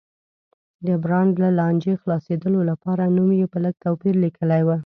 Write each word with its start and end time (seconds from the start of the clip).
د 0.87 0.89
برانډ 1.03 1.33
له 1.43 1.49
لانجې 1.59 1.93
خلاصېدو 2.01 2.61
لپاره 2.69 3.03
نوم 3.15 3.29
یې 3.39 3.45
په 3.53 3.57
لږ 3.63 3.75
توپیر 3.83 4.15
لیکلی 4.23 4.61
و. 4.65 4.69